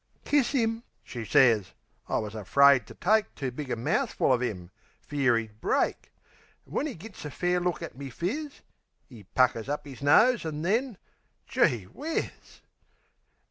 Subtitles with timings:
[0.25, 1.73] "'"Kiss 'im," she sez.
[2.09, 6.11] I was afraid to take Too big a mouthful of 'im, fear 'e'd break.
[6.65, 8.61] An' when 'e gits a fair look at me phiz
[9.11, 10.97] 'E puckers up 'is nose, an' then
[11.47, 12.61] Geewhizz!